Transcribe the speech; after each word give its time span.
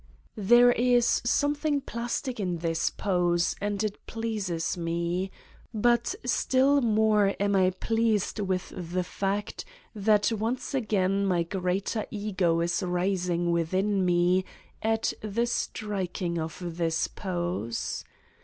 There 0.47 0.71
is 0.71 1.21
something 1.25 1.79
plastic 1.79 2.39
in 2.39 2.57
this 2.57 2.89
pose 2.89 3.55
and 3.61 3.83
it 3.83 4.03
pleases 4.07 4.75
me. 4.75 5.29
But 5.75 6.15
still 6.25 6.81
more 6.81 7.35
am 7.39 7.55
I 7.55 7.69
pleased 7.69 8.39
with 8.39 8.73
the 8.75 9.03
fact 9.03 9.63
that 9.93 10.31
once 10.31 10.73
again 10.73 11.27
my 11.27 11.43
greater 11.43 12.07
Ego 12.09 12.61
is 12.61 12.81
rising 12.81 13.51
with 13.51 13.75
in 13.75 14.03
me 14.03 14.43
at 14.81 15.13
the 15.21 15.45
striking 15.45 16.39
of 16.39 16.57
this 16.77 17.07
pose. 17.07 18.03